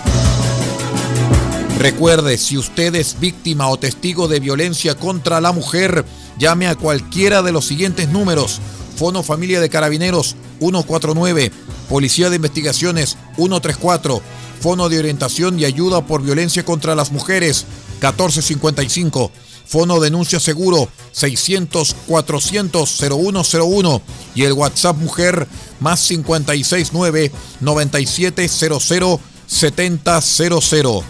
Recuerde, 1.77 2.37
si 2.37 2.57
usted 2.57 2.95
es 2.95 3.19
víctima 3.19 3.67
o 3.67 3.75
testigo 3.75 4.29
de 4.29 4.39
violencia 4.39 4.95
contra 4.95 5.41
la 5.41 5.51
mujer, 5.51 6.05
llame 6.37 6.67
a 6.67 6.75
cualquiera 6.75 7.41
de 7.41 7.51
los 7.51 7.65
siguientes 7.65 8.07
números. 8.07 8.61
Fono 8.95 9.23
Familia 9.23 9.59
de 9.59 9.67
Carabineros 9.67 10.37
149, 10.59 11.51
Policía 11.89 12.29
de 12.29 12.37
Investigaciones 12.37 13.17
134, 13.35 14.21
Fono 14.61 14.87
de 14.87 14.99
Orientación 14.99 15.59
y 15.59 15.65
Ayuda 15.65 16.07
por 16.07 16.21
Violencia 16.21 16.63
contra 16.63 16.95
las 16.95 17.11
Mujeres 17.11 17.65
1455, 17.95 19.33
Fono 19.71 20.01
Denuncia 20.01 20.37
Seguro 20.37 20.89
600 21.13 21.95
400 22.05 22.99
0101 22.99 24.01
y 24.35 24.43
el 24.43 24.51
WhatsApp 24.51 24.97
Mujer 24.97 25.47
más 25.79 26.05
569 26.05 27.31
9700 27.61 29.19
7000. 29.47 31.03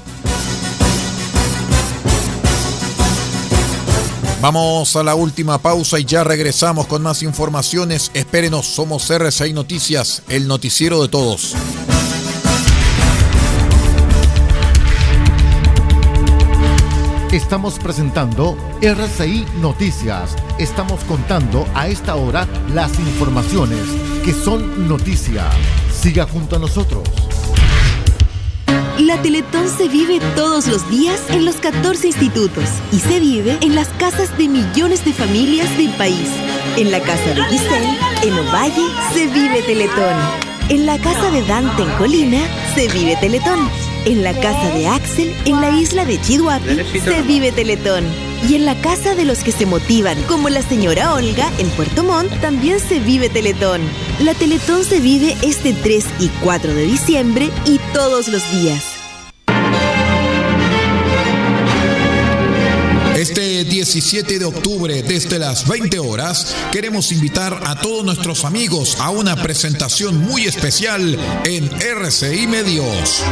Vamos 4.41 4.95
a 4.95 5.03
la 5.03 5.15
última 5.15 5.59
pausa 5.59 5.97
y 5.97 6.05
ya 6.05 6.23
regresamos 6.23 6.85
con 6.85 7.01
más 7.01 7.23
informaciones. 7.23 8.11
Espérenos, 8.13 8.67
somos 8.67 9.09
RCI 9.09 9.53
Noticias, 9.53 10.21
el 10.29 10.47
noticiero 10.47 11.01
de 11.01 11.09
todos. 11.09 11.55
Estamos 17.31 17.79
presentando 17.79 18.57
RCI 18.81 19.45
Noticias. 19.61 20.35
Estamos 20.59 21.01
contando 21.05 21.65
a 21.73 21.87
esta 21.87 22.17
hora 22.17 22.45
las 22.73 22.99
informaciones 22.99 23.79
que 24.25 24.33
son 24.33 24.89
noticia. 24.89 25.45
Siga 25.93 26.27
junto 26.27 26.57
a 26.57 26.59
nosotros. 26.59 27.07
La 28.99 29.21
Teletón 29.21 29.69
se 29.69 29.87
vive 29.87 30.19
todos 30.35 30.67
los 30.67 30.89
días 30.89 31.21
en 31.29 31.45
los 31.45 31.55
14 31.55 32.07
institutos 32.07 32.65
y 32.91 32.99
se 32.99 33.21
vive 33.21 33.57
en 33.61 33.75
las 33.75 33.87
casas 33.87 34.37
de 34.37 34.49
millones 34.49 35.05
de 35.05 35.13
familias 35.13 35.69
del 35.77 35.91
país. 35.91 36.27
En 36.75 36.91
la 36.91 36.99
casa 36.99 37.33
de 37.33 37.45
Giselle, 37.45 37.97
en 38.23 38.33
Ovalle, 38.39 38.87
se 39.13 39.27
vive 39.27 39.61
Teletón. 39.61 40.17
En 40.67 40.85
la 40.85 40.97
casa 40.97 41.31
de 41.31 41.41
Dante 41.45 41.83
en 41.83 41.91
Colina, 41.91 42.41
se 42.75 42.89
vive 42.89 43.15
Teletón. 43.21 43.90
En 44.05 44.23
la 44.23 44.33
casa 44.33 44.73
de 44.73 44.87
Axel, 44.87 45.33
en 45.45 45.61
la 45.61 45.69
isla 45.79 46.05
de 46.05 46.19
Chihuahua, 46.19 46.59
se 47.03 47.21
vive 47.21 47.51
Teletón. 47.51 48.03
Y 48.49 48.55
en 48.55 48.65
la 48.65 48.75
casa 48.81 49.13
de 49.13 49.25
los 49.25 49.43
que 49.43 49.51
se 49.51 49.67
motivan, 49.67 50.21
como 50.23 50.49
la 50.49 50.63
señora 50.63 51.13
Olga, 51.13 51.51
en 51.59 51.69
Puerto 51.69 52.03
Montt, 52.03 52.31
también 52.41 52.79
se 52.79 52.99
vive 52.99 53.29
Teletón. 53.29 53.81
La 54.19 54.33
Teletón 54.33 54.83
se 54.83 54.99
vive 54.99 55.37
este 55.43 55.73
3 55.73 56.05
y 56.19 56.29
4 56.43 56.73
de 56.73 56.83
diciembre 56.83 57.51
y 57.65 57.79
todos 57.93 58.27
los 58.27 58.41
días. 58.51 59.00
17 63.63 64.39
de 64.39 64.45
octubre, 64.45 65.03
desde 65.03 65.39
las 65.39 65.67
20 65.67 65.99
horas, 65.99 66.55
queremos 66.71 67.11
invitar 67.11 67.61
a 67.65 67.79
todos 67.79 68.03
nuestros 68.03 68.45
amigos 68.45 68.97
a 68.99 69.09
una 69.09 69.35
presentación 69.35 70.17
muy 70.17 70.45
especial 70.45 71.17
en 71.45 71.69
RCI 71.81 72.47
Medios. 72.47 73.23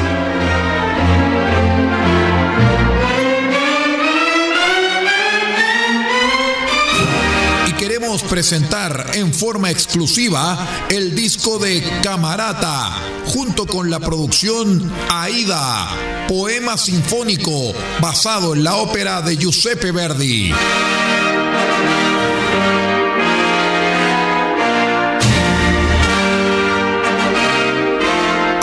Presentar 8.17 9.11
en 9.13 9.31
forma 9.31 9.69
exclusiva 9.69 10.67
el 10.89 11.13
disco 11.13 11.59
de 11.59 11.83
Camarata, 12.01 12.91
junto 13.25 13.67
con 13.67 13.91
la 13.91 13.99
producción 13.99 14.91
Aida, 15.11 15.89
poema 16.27 16.75
sinfónico 16.75 17.71
basado 18.01 18.55
en 18.55 18.63
la 18.63 18.77
ópera 18.77 19.21
de 19.21 19.37
Giuseppe 19.37 19.91
Verdi. 19.91 20.51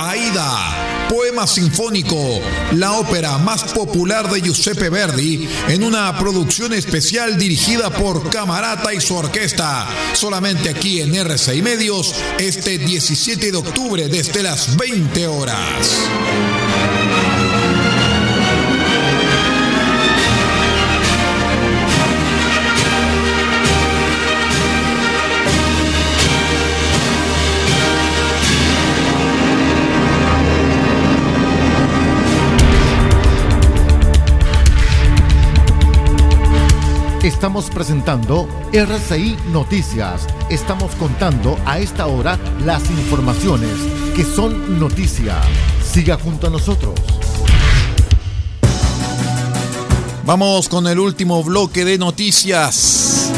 Aida, 0.01 0.76
poema 1.09 1.47
sinfónico, 1.47 2.41
la 2.73 2.93
ópera 2.93 3.39
más 3.39 3.65
popular 3.73 4.31
de 4.31 4.41
Giuseppe 4.41 4.89
Verdi, 4.89 5.49
en 5.69 5.83
una 5.83 6.17
producción 6.19 6.73
especial 6.73 7.39
dirigida 7.39 7.91
por 7.91 8.31
Camarata 8.31 8.93
y 8.93 9.01
su 9.01 9.15
orquesta, 9.17 9.87
solamente 10.13 10.69
aquí 10.69 11.01
en 11.01 11.15
RCI 11.15 11.63
Medios, 11.63 12.15
este 12.39 12.79
17 12.79 13.53
de 13.53 13.57
octubre 13.57 14.09
desde 14.09 14.43
las 14.43 14.77
20 14.77 15.27
horas. 15.27 16.09
Estamos 37.27 37.71
presentando 37.71 38.49
RCI 38.73 39.37
Noticias. 39.51 40.29
Estamos 40.49 40.95
contando 40.95 41.59
a 41.67 41.81
esta 41.81 42.07
hora 42.07 42.39
las 42.65 42.89
informaciones 42.89 43.73
que 44.15 44.23
son 44.23 44.79
noticia. 44.79 45.35
Siga 45.85 46.19
junto 46.19 46.47
a 46.47 46.51
nosotros. 46.51 46.95
Vamos 50.25 50.69
con 50.69 50.87
el 50.87 51.01
último 51.01 51.43
bloque 51.43 51.85
de 51.85 51.99
noticias. 51.99 53.33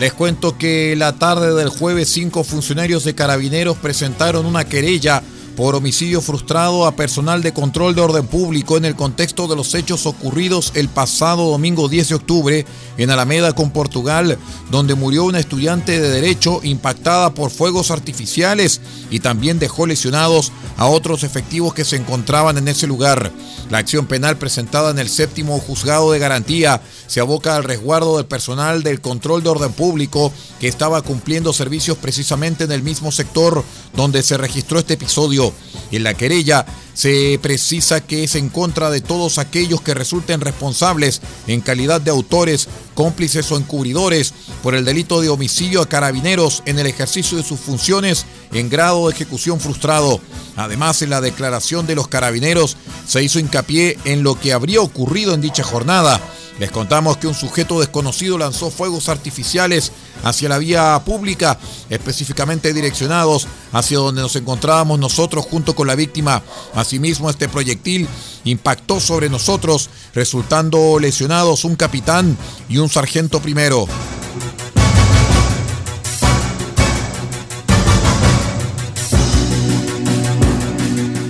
Les 0.00 0.12
cuento 0.12 0.58
que 0.58 0.96
la 0.96 1.12
tarde 1.12 1.54
del 1.54 1.68
jueves 1.68 2.08
cinco 2.08 2.42
funcionarios 2.42 3.04
de 3.04 3.14
carabineros 3.14 3.76
presentaron 3.76 4.44
una 4.44 4.64
querella 4.64 5.22
por 5.56 5.74
homicidio 5.74 6.20
frustrado 6.20 6.86
a 6.86 6.94
personal 6.94 7.42
de 7.42 7.54
control 7.54 7.94
de 7.94 8.02
orden 8.02 8.26
público 8.26 8.76
en 8.76 8.84
el 8.84 8.94
contexto 8.94 9.48
de 9.48 9.56
los 9.56 9.74
hechos 9.74 10.04
ocurridos 10.04 10.72
el 10.74 10.88
pasado 10.88 11.50
domingo 11.50 11.88
10 11.88 12.10
de 12.10 12.14
octubre 12.14 12.66
en 12.98 13.10
Alameda 13.10 13.54
con 13.54 13.70
Portugal, 13.70 14.38
donde 14.70 14.94
murió 14.94 15.24
una 15.24 15.40
estudiante 15.40 15.98
de 15.98 16.10
derecho 16.10 16.60
impactada 16.62 17.32
por 17.32 17.50
fuegos 17.50 17.90
artificiales 17.90 18.82
y 19.10 19.20
también 19.20 19.58
dejó 19.58 19.86
lesionados 19.86 20.52
a 20.76 20.86
otros 20.86 21.24
efectivos 21.24 21.72
que 21.72 21.84
se 21.84 21.96
encontraban 21.96 22.58
en 22.58 22.68
ese 22.68 22.86
lugar. 22.86 23.32
La 23.70 23.78
acción 23.78 24.06
penal 24.06 24.36
presentada 24.36 24.90
en 24.90 24.98
el 24.98 25.08
séptimo 25.08 25.58
juzgado 25.58 26.12
de 26.12 26.18
garantía 26.18 26.82
se 27.06 27.20
aboca 27.20 27.56
al 27.56 27.64
resguardo 27.64 28.18
del 28.18 28.26
personal 28.26 28.82
del 28.82 29.00
control 29.00 29.42
de 29.42 29.48
orden 29.48 29.72
público 29.72 30.32
que 30.60 30.68
estaba 30.68 31.02
cumpliendo 31.02 31.52
servicios 31.52 31.96
precisamente 31.96 32.64
en 32.64 32.72
el 32.72 32.82
mismo 32.82 33.10
sector 33.10 33.64
donde 33.94 34.22
se 34.22 34.36
registró 34.36 34.78
este 34.78 34.94
episodio. 34.94 35.45
En 35.90 36.02
la 36.02 36.14
querella 36.14 36.66
se 36.94 37.38
precisa 37.42 38.00
que 38.00 38.24
es 38.24 38.34
en 38.36 38.48
contra 38.48 38.90
de 38.90 39.02
todos 39.02 39.38
aquellos 39.38 39.82
que 39.82 39.92
resulten 39.92 40.40
responsables 40.40 41.20
en 41.46 41.60
calidad 41.60 42.00
de 42.00 42.10
autores, 42.10 42.68
cómplices 42.94 43.52
o 43.52 43.58
encubridores 43.58 44.32
por 44.62 44.74
el 44.74 44.84
delito 44.84 45.20
de 45.20 45.28
homicidio 45.28 45.82
a 45.82 45.88
carabineros 45.88 46.62
en 46.64 46.78
el 46.78 46.86
ejercicio 46.86 47.36
de 47.36 47.44
sus 47.44 47.60
funciones 47.60 48.24
en 48.52 48.70
grado 48.70 49.06
de 49.06 49.14
ejecución 49.14 49.60
frustrado. 49.60 50.20
Además, 50.56 51.02
en 51.02 51.10
la 51.10 51.20
declaración 51.20 51.86
de 51.86 51.94
los 51.94 52.08
carabineros 52.08 52.78
se 53.06 53.22
hizo 53.22 53.38
hincapié 53.38 53.98
en 54.04 54.22
lo 54.22 54.40
que 54.40 54.54
habría 54.54 54.80
ocurrido 54.80 55.34
en 55.34 55.42
dicha 55.42 55.62
jornada. 55.62 56.20
Les 56.58 56.70
contamos 56.70 57.18
que 57.18 57.26
un 57.26 57.34
sujeto 57.34 57.80
desconocido 57.80 58.38
lanzó 58.38 58.70
fuegos 58.70 59.10
artificiales 59.10 59.92
hacia 60.24 60.48
la 60.48 60.58
vía 60.58 61.00
pública, 61.04 61.58
específicamente 61.90 62.72
direccionados 62.72 63.46
hacia 63.72 63.98
donde 63.98 64.22
nos 64.22 64.36
encontrábamos 64.36 64.98
nosotros 64.98 65.44
junto 65.44 65.74
con 65.74 65.86
la 65.86 65.94
víctima. 65.94 66.42
Asimismo, 66.74 67.28
este 67.28 67.48
proyectil 67.48 68.08
impactó 68.44 69.00
sobre 69.00 69.28
nosotros, 69.28 69.90
resultando 70.14 70.98
lesionados 70.98 71.64
un 71.64 71.76
capitán 71.76 72.36
y 72.68 72.78
un 72.78 72.88
sargento 72.88 73.40
primero. 73.40 73.86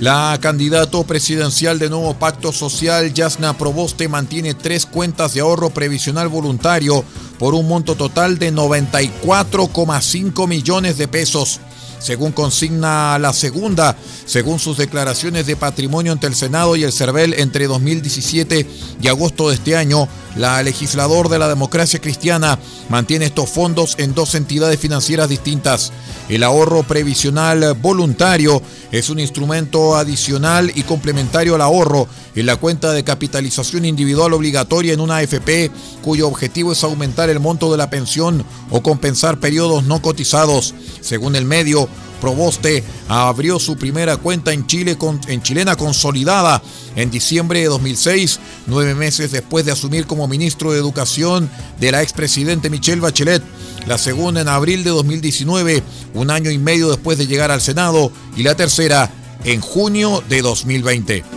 La 0.01 0.37
candidato 0.39 1.03
presidencial 1.05 1.79
de 1.79 1.89
Nuevo 1.89 2.13
Pacto 2.13 2.51
Social, 2.51 3.15
Yasna 3.15 3.57
Proboste, 3.57 4.07
mantiene 4.07 4.53
tres 4.53 4.85
cuentas 4.85 5.33
de 5.33 5.39
ahorro 5.39 5.71
previsional 5.71 6.27
voluntario 6.27 7.03
por 7.39 7.55
un 7.55 7.67
monto 7.67 7.95
total 7.95 8.37
de 8.37 8.53
94,5 8.53 10.47
millones 10.47 10.99
de 10.99 11.07
pesos 11.07 11.59
según 11.99 12.31
consigna 12.31 13.17
la 13.19 13.33
segunda, 13.33 13.95
según 14.25 14.59
sus 14.59 14.77
declaraciones 14.77 15.45
de 15.45 15.55
patrimonio 15.55 16.11
ante 16.11 16.27
el 16.27 16.35
Senado 16.35 16.75
y 16.75 16.83
el 16.83 16.93
CERVEL 16.93 17.35
entre 17.39 17.67
2017 17.67 18.67
y 19.01 19.07
agosto 19.07 19.49
de 19.49 19.55
este 19.55 19.75
año, 19.75 20.07
la 20.35 20.61
legislador 20.61 21.29
de 21.29 21.39
la 21.39 21.49
democracia 21.49 21.99
cristiana 21.99 22.59
mantiene 22.89 23.25
estos 23.25 23.49
fondos 23.49 23.95
en 23.97 24.13
dos 24.13 24.35
entidades 24.35 24.79
financieras 24.79 25.29
distintas. 25.29 25.91
El 26.29 26.43
ahorro 26.43 26.83
previsional 26.83 27.73
voluntario 27.75 28.61
es 28.91 29.09
un 29.09 29.19
instrumento 29.19 29.95
adicional 29.95 30.71
y 30.75 30.83
complementario 30.83 31.55
al 31.55 31.61
ahorro 31.61 32.07
en 32.35 32.45
la 32.45 32.57
cuenta 32.57 32.91
de 32.93 33.03
capitalización 33.03 33.85
individual 33.85 34.33
obligatoria 34.33 34.93
en 34.93 34.99
una 34.99 35.17
AFP 35.17 35.71
cuyo 36.03 36.27
objetivo 36.27 36.71
es 36.71 36.83
aumentar 36.83 37.29
el 37.29 37.39
monto 37.39 37.71
de 37.71 37.77
la 37.77 37.89
pensión 37.89 38.45
o 38.69 38.83
compensar 38.83 39.39
periodos 39.39 39.85
no 39.85 40.01
cotizados. 40.01 40.75
Según 41.01 41.35
el 41.35 41.45
medio, 41.45 41.86
Proboste 42.21 42.83
abrió 43.07 43.59
su 43.59 43.77
primera 43.77 44.17
cuenta 44.17 44.51
en 44.51 44.65
Chile 44.65 44.97
en 45.27 45.41
chilena 45.41 45.75
consolidada 45.75 46.61
en 46.95 47.11
diciembre 47.11 47.59
de 47.59 47.67
2006, 47.67 48.39
nueve 48.65 48.95
meses 48.95 49.31
después 49.31 49.65
de 49.65 49.71
asumir 49.71 50.07
como 50.07 50.27
ministro 50.27 50.71
de 50.71 50.79
Educación 50.79 51.49
de 51.79 51.91
la 51.91 52.01
expresidente 52.01 52.69
Michelle 52.69 53.01
Bachelet. 53.01 53.43
La 53.85 53.97
segunda 53.97 54.41
en 54.41 54.47
abril 54.47 54.83
de 54.83 54.89
2019, 54.89 55.83
un 56.15 56.31
año 56.31 56.51
y 56.51 56.57
medio 56.57 56.89
después 56.89 57.17
de 57.17 57.27
llegar 57.27 57.51
al 57.51 57.61
Senado, 57.61 58.11
y 58.35 58.43
la 58.43 58.55
tercera 58.55 59.11
en 59.43 59.61
junio 59.61 60.23
de 60.27 60.41
2020. 60.41 61.36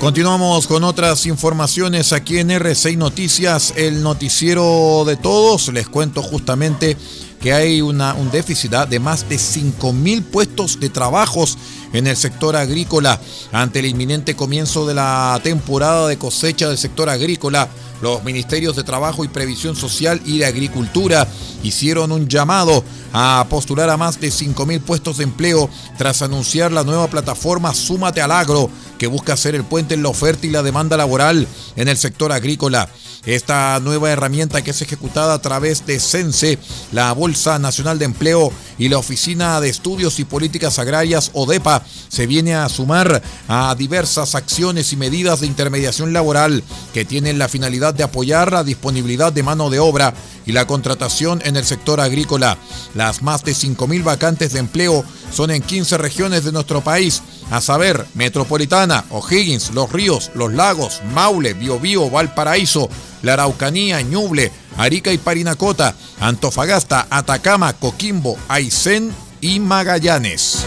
Continuamos 0.00 0.68
con 0.68 0.84
otras 0.84 1.26
informaciones 1.26 2.12
aquí 2.12 2.38
en 2.38 2.50
R6 2.50 2.96
Noticias, 2.96 3.74
el 3.76 4.04
noticiero 4.04 5.02
de 5.04 5.16
todos. 5.16 5.72
Les 5.72 5.88
cuento 5.88 6.22
justamente 6.22 6.96
que 7.40 7.52
hay 7.52 7.80
una, 7.80 8.14
un 8.14 8.30
déficit 8.30 8.74
¿ah? 8.74 8.86
de 8.86 9.00
más 9.00 9.28
de 9.28 9.36
5.000 9.36 10.22
puestos 10.22 10.78
de 10.78 10.88
trabajos 10.88 11.58
en 11.92 12.06
el 12.06 12.16
sector 12.16 12.54
agrícola. 12.54 13.20
Ante 13.50 13.80
el 13.80 13.86
inminente 13.86 14.36
comienzo 14.36 14.86
de 14.86 14.94
la 14.94 15.40
temporada 15.42 16.06
de 16.06 16.16
cosecha 16.16 16.68
del 16.68 16.78
sector 16.78 17.08
agrícola, 17.08 17.68
los 18.00 18.22
ministerios 18.24 18.76
de 18.76 18.84
Trabajo 18.84 19.24
y 19.24 19.28
Previsión 19.28 19.76
Social 19.76 20.20
y 20.24 20.38
de 20.38 20.46
Agricultura 20.46 21.26
hicieron 21.62 22.12
un 22.12 22.28
llamado 22.28 22.84
a 23.12 23.46
postular 23.48 23.90
a 23.90 23.96
más 23.96 24.20
de 24.20 24.28
5.000 24.28 24.80
puestos 24.80 25.18
de 25.18 25.24
empleo 25.24 25.68
tras 25.96 26.22
anunciar 26.22 26.72
la 26.72 26.84
nueva 26.84 27.08
plataforma 27.08 27.74
Súmate 27.74 28.20
al 28.20 28.32
Agro, 28.32 28.70
que 28.98 29.06
busca 29.06 29.36
ser 29.36 29.54
el 29.54 29.64
puente 29.64 29.94
en 29.94 30.02
la 30.02 30.08
oferta 30.08 30.46
y 30.46 30.50
la 30.50 30.62
demanda 30.62 30.96
laboral 30.96 31.46
en 31.76 31.88
el 31.88 31.96
sector 31.96 32.32
agrícola. 32.32 32.88
Esta 33.24 33.78
nueva 33.80 34.10
herramienta 34.10 34.62
que 34.62 34.70
es 34.70 34.82
ejecutada 34.82 35.34
a 35.34 35.42
través 35.42 35.86
de 35.86 35.98
CENSE, 35.98 36.58
la 36.92 37.12
Bolsa 37.12 37.58
Nacional 37.58 37.98
de 37.98 38.04
Empleo 38.04 38.52
y 38.78 38.88
la 38.88 38.98
Oficina 38.98 39.60
de 39.60 39.68
Estudios 39.68 40.18
y 40.20 40.24
Políticas 40.24 40.78
Agrarias, 40.78 41.30
ODEPA, 41.34 41.84
se 42.08 42.26
viene 42.26 42.54
a 42.54 42.68
sumar 42.68 43.22
a 43.48 43.74
diversas 43.76 44.34
acciones 44.34 44.92
y 44.92 44.96
medidas 44.96 45.40
de 45.40 45.46
intermediación 45.46 46.12
laboral 46.12 46.62
que 46.94 47.04
tienen 47.04 47.38
la 47.38 47.48
finalidad 47.48 47.94
de 47.94 48.04
apoyar 48.04 48.52
la 48.52 48.64
disponibilidad 48.64 49.32
de 49.32 49.42
mano 49.42 49.68
de 49.68 49.80
obra 49.80 50.14
y 50.46 50.52
la 50.52 50.66
contratación 50.66 51.42
en 51.44 51.56
el 51.56 51.64
sector 51.64 52.00
agrícola. 52.00 52.56
Las 52.94 53.22
más 53.22 53.44
de 53.44 53.52
5.000 53.52 54.02
vacantes 54.02 54.52
de 54.52 54.60
empleo 54.60 55.04
son 55.32 55.50
en 55.50 55.62
15 55.62 55.98
regiones 55.98 56.44
de 56.44 56.52
nuestro 56.52 56.82
país, 56.82 57.22
a 57.50 57.60
saber, 57.60 58.06
Metropolitana, 58.14 59.04
O'Higgins, 59.10 59.70
Los 59.72 59.92
Ríos, 59.92 60.30
Los 60.34 60.52
Lagos, 60.52 61.00
Maule, 61.14 61.54
Biobío, 61.54 62.10
Valparaíso, 62.10 62.88
La 63.22 63.34
Araucanía, 63.34 64.00
Ñuble, 64.02 64.52
Arica 64.76 65.12
y 65.12 65.18
Parinacota, 65.18 65.94
Antofagasta, 66.20 67.06
Atacama, 67.10 67.72
Coquimbo, 67.72 68.36
Aysén 68.48 69.12
y 69.40 69.60
Magallanes. 69.60 70.64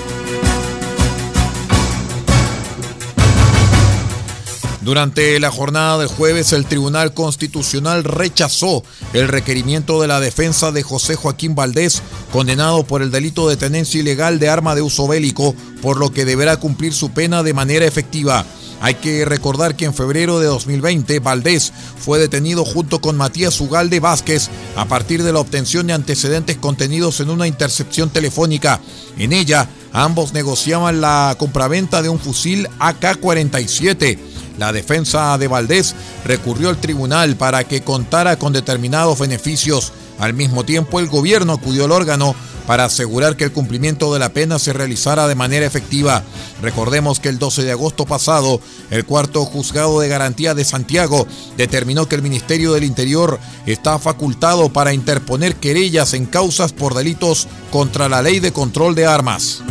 Durante 4.82 5.40
la 5.40 5.52
jornada 5.52 6.00
del 6.00 6.08
jueves, 6.08 6.54
el 6.54 6.66
Tribunal 6.66 7.14
Constitucional 7.14 8.04
rechazó 8.04 8.84
el 9.14 9.28
requerimiento 9.28 10.02
de 10.02 10.08
la 10.08 10.20
defensa 10.20 10.72
de 10.72 10.82
José 10.82 11.16
Joaquín 11.16 11.54
Valdés, 11.54 12.02
condenado 12.32 12.84
por 12.84 13.02
el 13.02 13.12
delito 13.12 13.50
de 13.50 13.58
tenencia 13.58 14.00
ilegal 14.00 14.40
de 14.40 14.50
arma 14.50 14.76
de 14.76 14.82
uso 14.82 15.08
bélico, 15.08 15.54
por 15.82 15.98
lo 15.98 16.12
que 16.12 16.26
deberá 16.26 16.58
cumplir 16.58 16.94
su 16.94 17.12
pena 17.12 17.44
de 17.44 17.54
manera 17.54 17.86
efectiva. 17.86 18.46
Hay 18.84 18.96
que 18.96 19.26
recordar 19.26 19.76
que 19.76 19.86
en 19.86 19.94
febrero 19.94 20.40
de 20.40 20.48
2020 20.48 21.20
Valdés 21.20 21.72
fue 22.00 22.18
detenido 22.18 22.66
junto 22.66 23.00
con 23.00 23.16
Matías 23.16 23.62
Ugalde 23.62 24.00
Vázquez 24.00 24.50
a 24.76 24.86
partir 24.86 25.22
de 25.22 25.32
la 25.32 25.40
obtención 25.40 25.86
de 25.86 25.94
antecedentes 25.94 26.58
contenidos 26.58 27.20
en 27.20 27.30
una 27.30 27.46
intercepción 27.46 28.10
telefónica. 28.10 28.82
En 29.20 29.34
ella, 29.34 29.70
ambos 29.94 30.34
negociaban 30.34 31.00
la 31.00 31.36
compraventa 31.38 32.02
de 32.02 32.10
un 32.10 32.20
fusil 32.20 32.68
AK-47. 32.80 34.18
La 34.58 34.74
defensa 34.74 35.38
de 35.38 35.48
Valdés 35.48 35.96
recurrió 36.26 36.70
al 36.70 36.82
tribunal 36.82 37.36
para 37.36 37.64
que 37.64 37.82
contara 37.82 38.38
con 38.38 38.52
determinados 38.52 39.20
beneficios. 39.20 39.94
Al 40.22 40.36
mismo 40.36 40.64
tiempo, 40.64 41.00
el 41.00 41.08
gobierno 41.08 41.54
acudió 41.54 41.86
al 41.86 41.92
órgano 41.92 42.36
para 42.68 42.86
asegurar 42.86 43.36
que 43.36 43.44
el 43.44 43.52
cumplimiento 43.52 44.14
de 44.14 44.20
la 44.20 44.34
pena 44.34 44.60
se 44.60 44.72
realizara 44.72 45.28
de 45.28 45.34
manera 45.34 45.66
efectiva. 45.66 46.22
Recordemos 46.62 47.20
que 47.20 47.30
el 47.30 47.40
12 47.40 47.64
de 47.64 47.72
agosto 47.72 48.06
pasado, 48.06 48.62
el 48.92 49.04
cuarto 49.04 49.44
juzgado 49.46 50.00
de 50.00 50.08
garantía 50.08 50.54
de 50.54 50.64
Santiago 50.64 51.26
determinó 51.58 52.08
que 52.08 52.16
el 52.16 52.22
Ministerio 52.22 52.72
del 52.74 52.84
Interior 52.84 53.40
está 53.66 53.98
facultado 53.98 54.72
para 54.72 54.94
interponer 54.94 55.56
querellas 55.56 56.14
en 56.14 56.28
causas 56.28 56.72
por 56.72 56.94
delitos 56.94 57.48
contra 57.72 58.08
la 58.08 58.22
ley 58.22 58.40
de 58.40 58.54
control 58.54 58.94
de 58.94 59.08
armas. 59.08 59.64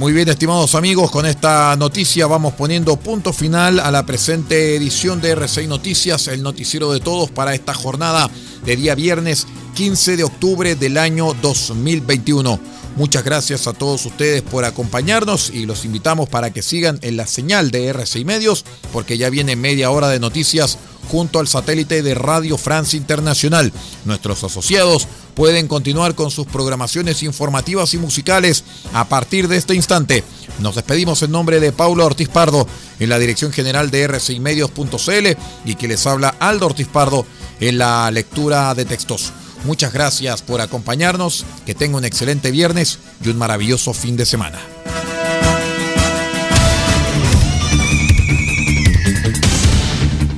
Muy 0.00 0.14
bien, 0.14 0.30
estimados 0.30 0.74
amigos, 0.76 1.10
con 1.10 1.26
esta 1.26 1.76
noticia 1.76 2.26
vamos 2.26 2.54
poniendo 2.54 2.96
punto 2.96 3.34
final 3.34 3.78
a 3.78 3.90
la 3.90 4.06
presente 4.06 4.74
edición 4.74 5.20
de 5.20 5.36
R6 5.36 5.68
Noticias, 5.68 6.26
el 6.28 6.42
noticiero 6.42 6.90
de 6.90 7.00
todos 7.00 7.30
para 7.30 7.54
esta 7.54 7.74
jornada 7.74 8.30
de 8.64 8.76
día 8.76 8.94
viernes 8.94 9.46
15 9.74 10.16
de 10.16 10.24
octubre 10.24 10.74
del 10.74 10.96
año 10.96 11.34
2021. 11.42 12.58
Muchas 12.96 13.24
gracias 13.24 13.66
a 13.66 13.74
todos 13.74 14.06
ustedes 14.06 14.40
por 14.40 14.64
acompañarnos 14.64 15.50
y 15.50 15.66
los 15.66 15.84
invitamos 15.84 16.30
para 16.30 16.50
que 16.50 16.62
sigan 16.62 16.98
en 17.02 17.18
la 17.18 17.26
señal 17.26 17.70
de 17.70 17.94
R6 17.94 18.24
Medios 18.24 18.64
porque 18.94 19.18
ya 19.18 19.28
viene 19.28 19.54
media 19.54 19.90
hora 19.90 20.08
de 20.08 20.18
noticias 20.18 20.78
junto 21.10 21.40
al 21.40 21.48
satélite 21.48 22.02
de 22.02 22.14
Radio 22.14 22.56
France 22.56 22.96
Internacional. 22.96 23.70
Nuestros 24.06 24.44
asociados 24.44 25.08
pueden 25.34 25.68
continuar 25.68 26.14
con 26.14 26.30
sus 26.30 26.46
programaciones 26.46 27.22
informativas 27.22 27.94
y 27.94 27.98
musicales 27.98 28.64
a 28.92 29.08
partir 29.08 29.48
de 29.48 29.56
este 29.56 29.74
instante. 29.74 30.24
Nos 30.60 30.74
despedimos 30.74 31.22
en 31.22 31.30
nombre 31.30 31.60
de 31.60 31.72
Paulo 31.72 32.04
Ortiz 32.04 32.28
Pardo 32.28 32.66
en 32.98 33.08
la 33.08 33.18
dirección 33.18 33.52
general 33.52 33.90
de 33.90 34.06
rcimedios.cl 34.06 35.28
y 35.64 35.74
que 35.74 35.88
les 35.88 36.06
habla 36.06 36.34
Aldo 36.38 36.66
Ortiz 36.66 36.88
Pardo 36.88 37.24
en 37.60 37.78
la 37.78 38.10
lectura 38.10 38.74
de 38.74 38.84
textos. 38.84 39.32
Muchas 39.64 39.92
gracias 39.92 40.42
por 40.42 40.60
acompañarnos, 40.60 41.44
que 41.66 41.74
tenga 41.74 41.98
un 41.98 42.04
excelente 42.04 42.50
viernes 42.50 42.98
y 43.22 43.28
un 43.28 43.38
maravilloso 43.38 43.92
fin 43.92 44.16
de 44.16 44.26
semana. 44.26 44.58